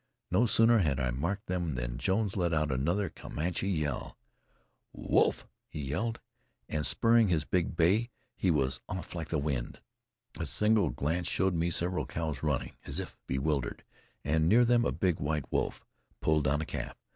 No 0.31 0.47
sooner 0.47 0.79
had 0.79 0.99
I 0.99 1.11
marked 1.11 1.45
them 1.45 1.75
than 1.75 1.99
Jones 1.99 2.35
let 2.35 2.55
out 2.55 2.71
another 2.71 3.07
Comanche 3.07 3.69
yell. 3.69 4.17
"Wolf!" 4.93 5.47
he 5.67 5.79
yelled; 5.79 6.19
and 6.67 6.83
spurring 6.87 7.27
his 7.27 7.45
big 7.45 7.75
bay, 7.75 8.09
he 8.35 8.49
was 8.49 8.81
off 8.89 9.13
like 9.13 9.27
the 9.27 9.37
wind. 9.37 9.79
A 10.39 10.47
single 10.47 10.89
glance 10.89 11.27
showed 11.27 11.53
me 11.53 11.69
several 11.69 12.07
cows 12.07 12.41
running 12.41 12.77
as 12.83 12.99
if 12.99 13.15
bewildered, 13.27 13.83
and 14.25 14.49
near 14.49 14.65
them 14.65 14.85
a 14.85 14.91
big 14.91 15.19
white 15.19 15.45
wolf 15.51 15.85
pulling 16.19 16.41
down 16.41 16.61
a 16.63 16.65
calf. 16.65 16.97